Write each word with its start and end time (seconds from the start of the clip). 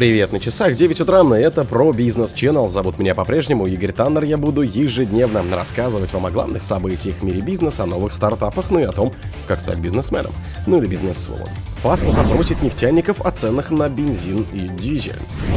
Привет, 0.00 0.32
на 0.32 0.40
часах 0.40 0.76
9 0.76 1.02
утра, 1.02 1.22
это 1.36 1.62
про 1.62 1.92
бизнес 1.92 2.32
Channel. 2.32 2.66
Зовут 2.68 2.98
меня 2.98 3.14
по-прежнему 3.14 3.66
Игорь 3.66 3.92
Таннер. 3.92 4.24
Я 4.24 4.38
буду 4.38 4.62
ежедневно 4.62 5.42
рассказывать 5.54 6.10
вам 6.14 6.24
о 6.24 6.30
главных 6.30 6.62
событиях 6.62 7.16
в 7.16 7.22
мире 7.22 7.42
бизнеса, 7.42 7.82
о 7.82 7.86
новых 7.86 8.14
стартапах, 8.14 8.70
ну 8.70 8.80
и 8.80 8.84
о 8.84 8.92
том, 8.92 9.12
как 9.46 9.60
стать 9.60 9.76
бизнесменом, 9.76 10.32
ну 10.66 10.78
или 10.78 10.86
бизнес-сволом. 10.86 11.50
ФАС 11.82 12.00
запросит 12.00 12.60
нефтяников 12.60 13.22
о 13.24 13.30
ценах 13.30 13.70
на 13.70 13.88
бензин 13.88 14.46
и 14.52 14.68
дизель. 14.68 15.16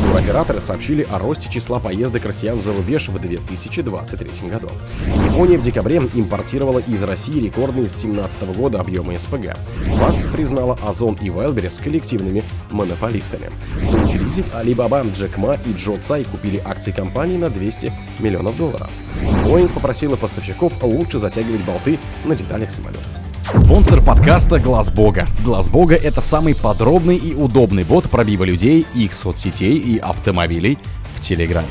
Туроператоры 0.10 0.62
сообщили 0.62 1.06
о 1.12 1.20
росте 1.20 1.50
числа 1.50 1.80
поездок 1.80 2.24
россиян 2.24 2.62
за 2.62 2.72
рубеж 2.72 3.10
в 3.10 3.20
2023 3.20 4.50
году. 4.50 4.70
Япония 5.26 5.58
в 5.58 5.64
декабре 5.64 5.98
импортировала 5.98 6.80
из 6.80 7.04
России 7.04 7.44
рекордные 7.44 7.90
с 7.90 7.96
2017 7.96 8.56
года 8.56 8.80
объемы 8.80 9.20
СПГ. 9.20 9.58
ФАС 9.98 10.24
признала 10.32 10.80
Озон 10.88 11.18
и 11.22 11.28
Wildberries 11.28 11.84
коллективными 11.84 12.42
монополистами. 12.72 13.50
Соучредитель 13.84 14.46
Alibaba 14.54 15.06
Джек 15.14 15.36
Ма 15.38 15.58
и 15.66 15.74
Джо 15.74 15.98
Цай 15.98 16.24
купили 16.24 16.62
акции 16.64 16.92
компании 16.92 17.36
на 17.36 17.50
200 17.50 17.92
миллионов 18.20 18.56
долларов. 18.56 18.90
Boeing 19.44 19.68
попросила 19.68 20.16
поставщиков 20.16 20.72
лучше 20.84 21.20
затягивать 21.20 21.66
болты 21.66 22.00
на 22.24 22.34
деталях 22.34 22.72
самолетов. 22.72 23.04
Спонсор 23.54 24.02
подкаста 24.02 24.60
Глаз 24.60 24.92
Бога. 24.92 25.28
Глаз 25.46 25.70
Бога 25.70 25.94
это 25.96 26.22
самый 26.22 26.56
подробный 26.56 27.18
и 27.18 27.36
удобный 27.36 27.84
бот 27.84 28.10
пробива 28.10 28.44
людей, 28.44 28.86
их 28.96 29.14
соцсетей 29.14 29.78
и 29.78 30.00
автомобилей 30.00 30.80
Телеграме. 31.24 31.70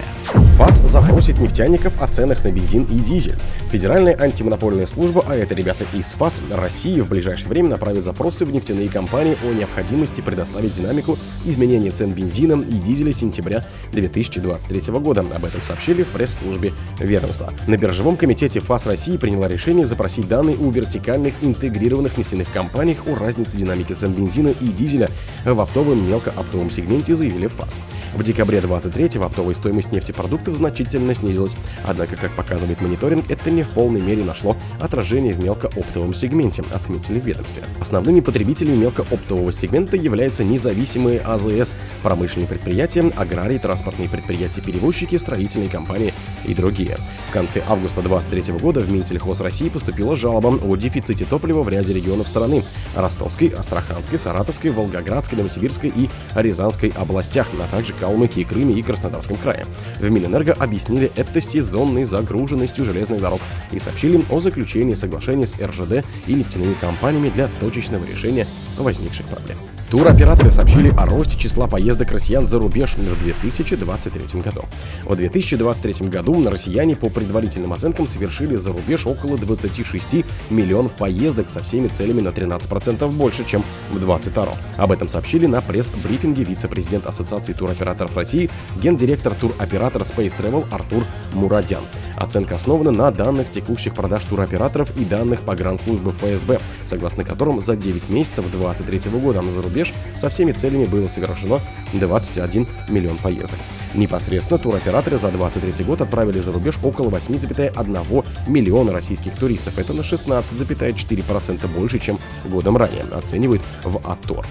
ФАС 0.57 0.81
запросит 0.85 1.39
нефтяников 1.39 2.01
о 2.01 2.07
ценах 2.07 2.43
на 2.43 2.51
бензин 2.51 2.85
и 2.85 2.99
дизель. 3.01 3.37
Федеральная 3.71 4.19
антимонопольная 4.19 4.87
служба, 4.87 5.23
а 5.29 5.37
это 5.37 5.55
ребята 5.55 5.85
из 5.93 6.07
ФАС, 6.13 6.41
России 6.51 7.01
в 7.01 7.09
ближайшее 7.11 7.49
время 7.49 7.69
направит 7.69 8.03
запросы 8.03 8.47
в 8.47 8.53
нефтяные 8.53 8.89
компании 8.89 9.37
о 9.45 9.53
необходимости 9.53 10.23
предоставить 10.23 10.73
динамику 10.73 11.19
изменения 11.45 11.91
цен 11.91 12.13
бензина 12.13 12.63
и 12.63 12.79
дизеля 12.79 13.13
сентября 13.13 13.67
2023 13.93 14.93
года. 15.01 15.21
Об 15.21 15.45
этом 15.45 15.61
сообщили 15.63 16.03
в 16.03 16.09
пресс-службе 16.09 16.73
ведомства. 16.99 17.53
На 17.67 17.77
биржевом 17.77 18.17
комитете 18.17 18.61
ФАС 18.61 18.87
России 18.87 19.19
приняла 19.19 19.49
решение 19.49 19.85
запросить 19.85 20.29
данные 20.29 20.57
у 20.57 20.71
вертикальных 20.71 21.35
интегрированных 21.43 22.17
нефтяных 22.17 22.51
компаний 22.55 22.97
о 23.07 23.17
разнице 23.17 23.59
динамики 23.59 23.93
цен 23.93 24.15
бензина 24.15 24.49
и 24.49 24.69
дизеля 24.69 25.11
в 25.45 25.61
оптовом 25.61 26.09
мелкооптовом 26.09 26.71
сегменте, 26.71 27.15
заявили 27.15 27.49
ФАС. 27.49 27.79
В 28.15 28.23
декабре 28.23 28.61
23 28.61 29.21
оптовая 29.21 29.55
стоимость 29.55 29.91
нефтепродуктов 29.91 30.57
значительно 30.57 31.15
снизилась. 31.15 31.57
Однако, 31.85 32.17
как 32.17 32.33
показывает 32.33 32.81
мониторинг, 32.83 33.31
это 33.31 33.51
не 33.51 33.63
в 33.63 33.71
полной 33.71 34.03
мере 34.03 34.23
нашло 34.23 34.55
отражение 34.81 35.33
в 35.33 35.43
мелкооптовом 35.43 36.13
сегменте, 36.13 36.63
отметили 36.75 37.19
в 37.19 37.25
ведомстве. 37.25 37.63
Основными 37.81 38.21
потребителями 38.21 38.77
мелкооптового 38.77 39.51
сегмента 39.51 39.97
являются 39.97 40.45
независимые 40.45 41.21
АЗС, 41.21 41.75
промышленные 42.03 42.49
предприятия, 42.49 43.11
аграрии, 43.17 43.57
транспортные 43.57 44.11
предприятия, 44.11 44.61
перевозчики, 44.61 45.17
строительные 45.17 45.71
компании 45.71 46.13
и 46.45 46.55
другие. 46.55 46.99
В 47.31 47.33
конце 47.33 47.63
августа 47.67 48.03
2023 48.03 48.59
года 48.59 48.81
в 48.81 48.93
Минсельхоз 48.93 49.41
России 49.41 49.71
поступила 49.71 50.17
жалоба 50.17 50.49
о 50.49 50.77
дефиците 50.77 51.25
топлива 51.25 51.63
в 51.63 51.69
ряде 51.71 51.95
регионов 51.95 52.29
страны– 52.29 52.65
Ростовской, 52.97 53.49
Астраханской, 53.49 54.19
Саратовской, 54.19 54.71
Волгоградской, 54.71 55.39
Новосибирской 55.39 55.91
и 55.95 56.11
Рязанской 56.35 56.93
областях, 56.95 57.49
а 57.59 57.75
также 57.75 57.95
Калмыкии, 58.03 58.43
Крыме 58.43 58.75
и 58.75 58.83
Краснодарском 58.83 59.37
крае. 59.37 59.65
В 60.01 60.11
Минэнерго 60.11 60.55
объяснили 60.55 61.13
это 61.15 61.41
сезонной 61.41 62.05
загруженностью 62.05 62.85
железных 62.85 63.21
дорог 63.21 63.41
и 63.71 63.79
сообщили 63.79 64.25
о 64.29 64.41
заключении 64.41 64.95
соглашения 64.95 65.47
с 65.47 65.55
РЖД 65.61 66.05
и 66.27 66.35
нефтяными 66.35 66.75
компаниями 66.75 67.29
для 67.29 67.49
точечного 67.61 68.05
решения 68.05 68.49
возникших 68.77 69.27
проблем. 69.27 69.57
Туроператоры 69.93 70.51
сообщили 70.51 70.91
о 70.97 71.05
росте 71.05 71.39
числа 71.39 71.67
поездок 71.67 72.13
россиян 72.13 72.47
за 72.47 72.59
рубеж 72.59 72.95
в 72.95 73.23
2023 73.23 74.41
году. 74.41 74.65
В 75.05 75.15
2023 75.15 76.09
году 76.09 76.49
россияне 76.49 76.97
по 76.97 77.11
предварительным 77.11 77.75
оценкам 77.75 78.09
совершили 78.09 78.57
за 78.57 78.73
рубеж 78.73 79.07
около 79.07 79.37
26 79.37 80.25
миллионов 80.49 80.93
поездок 80.93 81.51
со 81.51 81.61
всеми 81.61 81.89
целями 81.89 82.23
на 82.23 82.31
13% 82.31 83.07
больше, 83.11 83.45
чем 83.45 83.63
в 83.91 83.99
2022. 83.99 84.49
Об 84.79 84.93
этом 84.93 85.11
сообщили 85.11 85.45
на 85.45 85.61
пресс-брифинге 85.61 86.45
вице-президент 86.45 87.07
Ассоциации 87.07 87.53
туроператоров 87.53 87.92
России, 88.15 88.51
гендиректор 88.83 89.35
туроператора 89.35 90.05
Space 90.05 90.35
Travel 90.39 90.67
Артур 90.71 91.05
Мурадян. 91.35 91.83
Оценка 92.17 92.55
основана 92.55 92.91
на 92.91 93.11
данных 93.11 93.51
текущих 93.51 93.95
продаж 93.95 94.25
туроператоров 94.25 94.97
и 94.97 95.05
данных 95.05 95.41
погранслужбы 95.41 96.13
ФСБ, 96.13 96.61
согласно 96.87 97.25
которым 97.25 97.61
за 97.61 97.77
9 97.77 98.11
месяцев 98.11 98.45
2023 98.51 99.11
года 99.19 99.43
за 99.51 99.63
рубеж 99.63 99.93
со 100.17 100.29
всеми 100.29 100.53
целями 100.53 100.85
было 100.85 101.09
совершено 101.09 101.61
21 101.93 102.67
миллион 102.89 103.17
поездок. 103.17 103.59
Непосредственно 103.95 104.59
туроператоры 104.59 105.19
за 105.19 105.29
2023 105.29 105.85
год 105.85 106.01
отправили 106.01 106.41
за 106.41 106.53
рубеж 106.53 106.79
около 106.83 107.11
8,1 107.11 108.25
миллиона 108.47 108.93
российских 108.93 109.35
туристов. 109.35 109.79
Это 109.79 109.93
на 109.93 110.01
16,4% 110.01 111.67
больше, 111.69 111.99
чем 111.99 112.19
годом 112.45 112.77
ранее, 112.77 113.05
оценивают 113.13 113.63
в 113.85 113.97
АТОР. 114.09 114.47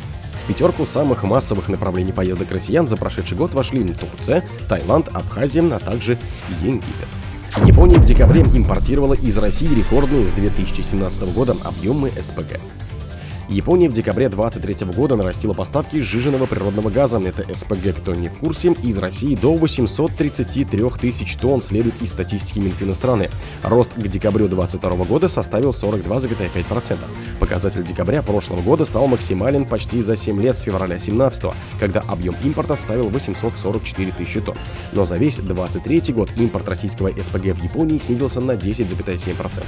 Пятерку 0.51 0.85
самых 0.85 1.23
массовых 1.23 1.69
направлений 1.69 2.11
поездок 2.11 2.51
россиян 2.51 2.85
за 2.85 2.97
прошедший 2.97 3.37
год 3.37 3.53
вошли 3.53 3.85
Турция, 3.85 4.43
Таиланд, 4.67 5.07
Абхазия, 5.13 5.63
а 5.73 5.79
также 5.79 6.17
Египет. 6.61 6.83
Япония 7.65 7.95
в 7.95 8.03
декабре 8.03 8.41
импортировала 8.41 9.13
из 9.13 9.37
России 9.37 9.73
рекордные 9.73 10.27
с 10.27 10.31
2017 10.31 11.33
года 11.33 11.55
объемы 11.63 12.11
СПГ. 12.21 12.59
Япония 13.49 13.89
в 13.89 13.93
декабре 13.93 14.29
2023 14.29 14.93
года 14.93 15.15
нарастила 15.15 15.53
поставки 15.53 16.01
сжиженного 16.01 16.45
природного 16.45 16.89
газа, 16.89 17.19
это 17.19 17.43
СПГ, 17.53 17.95
кто 17.97 18.13
не 18.13 18.29
в 18.29 18.33
курсе, 18.33 18.73
из 18.83 18.97
России 18.97 19.35
до 19.35 19.53
833 19.55 20.89
тысяч 20.99 21.35
тонн, 21.35 21.61
следует 21.61 22.01
из 22.01 22.11
статистики 22.11 22.59
Минфина 22.59 22.93
страны. 22.93 23.29
Рост 23.63 23.91
к 23.93 24.07
декабрю 24.07 24.47
2022 24.47 25.05
года 25.05 25.27
составил 25.27 25.71
42,5%. 25.71 26.97
Показатель 27.39 27.83
декабря 27.83 28.21
прошлого 28.21 28.61
года 28.61 28.85
стал 28.85 29.07
максимален 29.07 29.65
почти 29.65 30.01
за 30.01 30.15
7 30.15 30.41
лет 30.41 30.55
с 30.55 30.61
февраля 30.61 30.95
2017, 30.95 31.45
когда 31.79 32.01
объем 32.01 32.35
импорта 32.43 32.75
составил 32.75 33.09
844 33.09 34.11
тысячи 34.11 34.39
тонн. 34.41 34.57
Но 34.93 35.05
за 35.05 35.17
весь 35.17 35.37
2023 35.37 36.13
год 36.13 36.29
импорт 36.37 36.67
российского 36.69 37.09
СПГ 37.09 37.55
в 37.55 37.63
Японии 37.63 37.97
снизился 37.99 38.39
на 38.39 38.53
10,7%. 38.53 39.63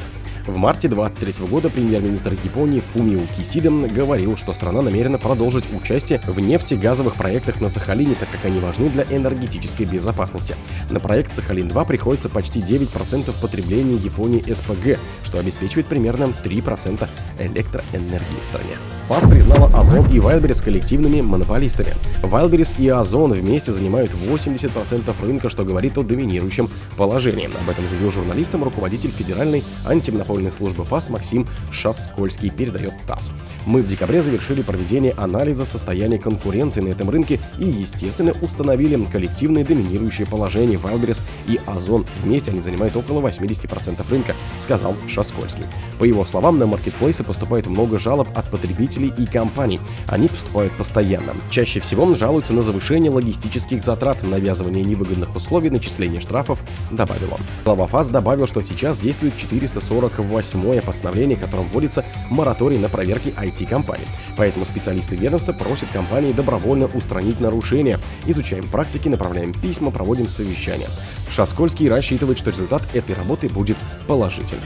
В 0.45 0.57
марте 0.57 0.89
2023 0.89 1.47
года 1.47 1.69
премьер-министр 1.69 2.33
Японии 2.33 2.83
Фумио 2.93 3.21
Кисида 3.37 3.69
говорил, 3.69 4.35
что 4.35 4.51
страна 4.51 4.81
намерена 4.81 5.17
продолжить 5.17 5.63
участие 5.73 6.19
в 6.27 6.37
нефтегазовых 6.37 7.15
проектах 7.15 7.61
на 7.61 7.69
Сахалине, 7.69 8.15
так 8.19 8.29
как 8.29 8.43
они 8.43 8.59
важны 8.59 8.89
для 8.89 9.03
энергетической 9.03 9.85
безопасности. 9.85 10.55
На 10.89 10.99
проект 10.99 11.31
Сахалин-2 11.33 11.87
приходится 11.87 12.27
почти 12.27 12.59
9% 12.59 13.33
потребления 13.41 13.95
Японии 13.95 14.43
СПГ, 14.53 14.99
что 15.23 15.39
обеспечивает 15.39 15.87
примерно 15.87 16.33
3% 16.43 17.07
электроэнергии 17.39 18.41
в 18.41 18.45
стране. 18.45 18.75
ФАС 19.07 19.23
признала 19.23 19.67
Озон 19.77 20.07
и 20.09 20.17
Wildberries 20.17 20.61
коллективными 20.61 21.21
монополистами. 21.21 21.93
Wildberries 22.21 22.75
и 22.79 22.89
Озон 22.89 23.31
вместе 23.31 23.71
занимают 23.71 24.11
80% 24.11 25.25
рынка, 25.25 25.49
что 25.49 25.63
говорит 25.63 25.97
о 25.97 26.03
доминирующем 26.03 26.69
положении. 26.97 27.45
Об 27.45 27.69
этом 27.69 27.87
заявил 27.87 28.11
журналистам 28.11 28.63
руководитель 28.63 29.11
Федеральной 29.11 29.63
антимонопольной 29.85 30.32
подпольной 30.33 30.51
службы 30.51 30.83
ФАС 30.83 31.09
Максим 31.11 31.45
Шаскольский 31.71 32.49
передает 32.49 32.93
ТАСС. 33.05 33.29
Мы 33.67 33.83
в 33.83 33.87
декабре 33.87 34.19
завершили 34.21 34.63
проведение 34.63 35.13
анализа 35.15 35.63
состояния 35.63 36.17
конкуренции 36.17 36.81
на 36.81 36.89
этом 36.89 37.09
рынке 37.11 37.39
и, 37.59 37.65
естественно, 37.65 38.33
установили 38.41 38.93
коллективное 39.05 39.63
доминирующее 39.63 40.25
положение 40.25 40.79
Wildberries 40.79 41.21
и 41.47 41.59
Озон. 41.67 42.05
Вместе 42.23 42.49
они 42.49 42.61
занимают 42.61 42.95
около 42.95 43.21
80% 43.21 44.09
рынка, 44.09 44.33
сказал 44.59 44.95
Шаскольский. 45.07 45.65
По 45.99 46.03
его 46.03 46.25
словам, 46.25 46.57
на 46.57 46.65
маркетплейсы 46.65 47.23
поступает 47.23 47.67
много 47.67 47.99
жалоб 47.99 48.27
от 48.35 48.49
потребителей 48.49 49.13
и 49.15 49.27
компаний. 49.27 49.79
Они 50.07 50.29
поступают 50.29 50.73
постоянно. 50.73 51.33
Чаще 51.51 51.79
всего 51.79 52.13
жалуются 52.15 52.53
на 52.53 52.63
завышение 52.63 53.11
логистических 53.11 53.83
затрат, 53.83 54.23
навязывание 54.23 54.83
невыгодных 54.83 55.35
условий, 55.35 55.69
начисление 55.69 56.21
штрафов, 56.21 56.59
добавил 56.91 57.33
он. 57.33 57.39
Глава 57.63 57.87
ФАС 57.87 58.09
добавил, 58.09 58.47
что 58.47 58.61
сейчас 58.61 58.97
действует 58.97 59.37
440 59.37 60.22
восьмое 60.23 60.81
постановление, 60.81 61.37
которым 61.37 61.67
вводится 61.67 62.05
мораторий 62.29 62.77
на 62.77 62.89
проверки 62.89 63.33
IT-компаний. 63.37 64.05
Поэтому 64.37 64.65
специалисты 64.65 65.15
ведомства 65.15 65.53
просят 65.53 65.89
компании 65.91 66.31
добровольно 66.31 66.87
устранить 66.93 67.39
нарушения. 67.39 67.99
Изучаем 68.25 68.67
практики, 68.67 69.09
направляем 69.09 69.53
письма, 69.53 69.91
проводим 69.91 70.29
совещания. 70.29 70.89
Шаскольский 71.29 71.89
рассчитывает, 71.89 72.37
что 72.37 72.51
результат 72.51 72.83
этой 72.93 73.15
работы 73.15 73.49
будет 73.49 73.77
положительный. 74.07 74.61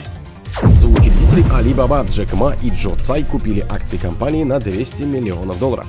Соучредители 0.74 1.44
Alibaba 1.54 2.07
Джек 2.09 2.33
Ма 2.33 2.56
и 2.63 2.69
Джо 2.71 2.95
Цай 2.95 3.24
купили 3.24 3.65
акции 3.69 3.98
компании 3.98 4.44
на 4.44 4.59
200 4.59 5.04
миллионов 5.04 5.59
долларов. 5.59 5.86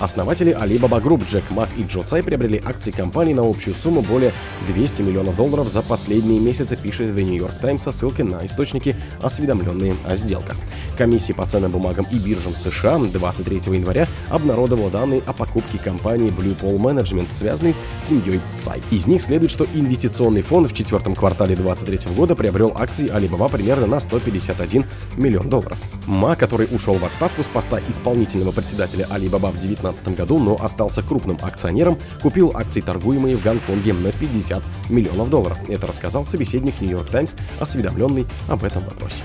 Основатели 0.00 0.52
Alibaba 0.52 1.02
Group 1.02 1.28
Джек 1.28 1.44
Мак 1.50 1.68
и 1.76 1.82
Джо 1.82 2.02
Цай 2.02 2.22
приобрели 2.22 2.60
акции 2.64 2.90
компании 2.90 3.34
на 3.34 3.48
общую 3.48 3.74
сумму 3.74 4.02
более 4.02 4.32
200 4.68 5.02
миллионов 5.02 5.36
долларов 5.36 5.68
за 5.68 5.82
последние 5.82 6.40
месяцы, 6.40 6.76
пишет 6.76 7.08
The 7.16 7.22
New 7.22 7.36
York 7.36 7.58
Times 7.60 7.82
со 7.82 7.92
ссылкой 7.92 8.24
на 8.24 8.44
источники, 8.44 8.96
осведомленные 9.20 9.94
о 10.06 10.16
сделках. 10.16 10.56
Комиссия 10.96 11.34
по 11.34 11.46
ценным 11.46 11.72
бумагам 11.72 12.06
и 12.10 12.18
биржам 12.18 12.54
США 12.54 12.98
23 12.98 13.74
января 13.74 14.06
обнародовала 14.30 14.90
данные 14.90 15.22
о 15.26 15.32
покупке 15.32 15.78
компании 15.78 16.30
Blue 16.30 16.56
Pole 16.58 16.78
Management, 16.78 17.26
связанной 17.36 17.74
с 17.96 18.08
семьей 18.08 18.40
Цай. 18.56 18.82
Из 18.90 19.06
них 19.06 19.22
следует, 19.22 19.50
что 19.50 19.66
инвестиционный 19.74 20.42
фонд 20.42 20.70
в 20.70 20.74
четвертом 20.74 21.14
квартале 21.14 21.56
2023 21.56 22.14
года 22.14 22.34
приобрел 22.34 22.72
акции 22.74 23.10
Alibaba 23.10 23.50
примерно 23.50 23.86
на 23.86 24.00
151 24.00 24.84
миллион 25.16 25.48
долларов. 25.48 25.78
Ма, 26.06 26.36
который 26.36 26.68
ушел 26.70 26.94
в 26.94 27.04
отставку 27.04 27.42
с 27.42 27.46
поста 27.46 27.80
исполнительного 27.88 28.52
председателя 28.52 29.06
Alibaba 29.10 29.52
в 29.52 29.58
2019 29.92 30.16
году, 30.16 30.38
но 30.38 30.62
остался 30.62 31.02
крупным 31.02 31.38
акционером, 31.42 31.98
купил 32.22 32.52
акции, 32.54 32.80
торгуемые 32.80 33.36
в 33.36 33.42
Гонконге, 33.42 33.92
на 33.92 34.12
50 34.12 34.62
миллионов 34.88 35.30
долларов. 35.30 35.58
Это 35.68 35.86
рассказал 35.86 36.24
собеседник 36.24 36.74
York 36.80 37.08
Times, 37.08 37.34
осведомленный 37.60 38.26
об 38.48 38.64
этом 38.64 38.82
вопросе. 38.84 39.22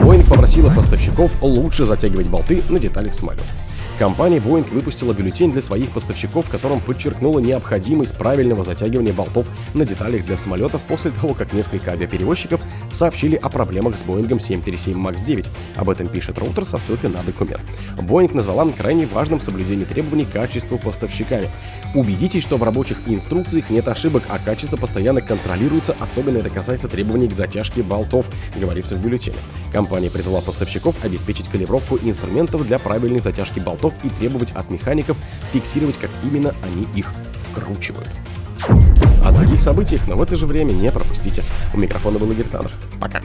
Boeing 0.00 0.28
попросила 0.28 0.70
поставщиков 0.70 1.42
лучше 1.42 1.86
затягивать 1.86 2.26
болты 2.26 2.62
на 2.68 2.78
деталях 2.78 3.14
самолетов. 3.14 3.46
Компания 3.98 4.36
Boeing 4.36 4.68
выпустила 4.74 5.14
бюллетень 5.14 5.52
для 5.52 5.62
своих 5.62 5.88
поставщиков, 5.88 6.46
в 6.46 6.50
котором 6.50 6.80
подчеркнула 6.80 7.38
необходимость 7.38 8.14
правильного 8.14 8.62
затягивания 8.62 9.14
болтов 9.14 9.46
на 9.72 9.86
деталях 9.86 10.26
для 10.26 10.36
самолетов 10.36 10.82
после 10.82 11.12
того, 11.12 11.32
как 11.32 11.54
несколько 11.54 11.92
авиаперевозчиков 11.92 12.60
сообщили 12.92 13.36
о 13.36 13.48
проблемах 13.48 13.96
с 13.96 14.02
Boeing 14.02 14.38
737 14.38 14.98
MAX 14.98 15.24
9. 15.24 15.46
Об 15.76 15.88
этом 15.88 16.08
пишет 16.08 16.38
Роутер 16.38 16.66
со 16.66 16.76
ссылкой 16.76 17.08
на 17.08 17.22
документ. 17.22 17.62
Boeing 17.96 18.36
назвала 18.36 18.68
крайне 18.76 19.06
важным 19.06 19.40
соблюдение 19.40 19.86
требований 19.86 20.26
качества 20.26 20.76
поставщиками. 20.76 21.48
Убедитесь, 21.94 22.42
что 22.42 22.58
в 22.58 22.62
рабочих 22.62 22.98
инструкциях 23.06 23.70
нет 23.70 23.88
ошибок, 23.88 24.24
а 24.28 24.38
качество 24.38 24.76
постоянно 24.76 25.22
контролируется, 25.22 25.96
особенно 25.98 26.38
это 26.38 26.50
касается 26.50 26.88
требований 26.88 27.28
к 27.28 27.32
затяжке 27.32 27.82
болтов, 27.82 28.26
говорится 28.56 28.94
в 28.96 29.02
бюллетене. 29.02 29.36
Компания 29.72 30.10
призвала 30.10 30.42
поставщиков 30.42 31.02
обеспечить 31.02 31.48
калибровку 31.48 31.98
инструментов 32.02 32.66
для 32.66 32.78
правильной 32.78 33.20
затяжки 33.20 33.58
болтов 33.60 33.85
болтов 33.86 33.94
и 34.04 34.08
требовать 34.08 34.52
от 34.52 34.70
механиков 34.70 35.16
фиксировать, 35.52 35.96
как 35.98 36.10
именно 36.22 36.54
они 36.62 36.86
их 36.94 37.12
вкручивают. 37.34 38.08
О 39.24 39.32
других 39.32 39.60
событиях, 39.60 40.06
но 40.06 40.16
в 40.16 40.22
это 40.22 40.36
же 40.36 40.46
время 40.46 40.72
не 40.72 40.90
пропустите. 40.90 41.42
У 41.74 41.78
микрофона 41.78 42.18
был 42.18 42.30
Игорь 42.30 42.46
Таннер. 42.46 42.72
Пока. 43.00 43.20